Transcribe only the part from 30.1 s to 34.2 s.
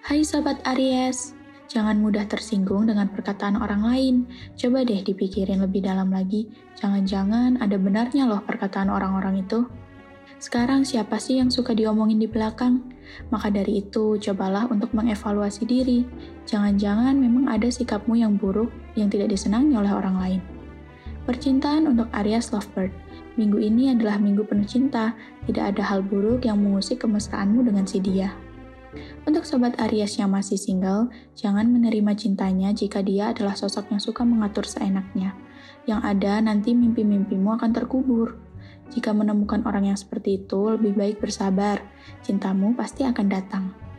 yang masih single, jangan menerima cintanya jika dia adalah sosok yang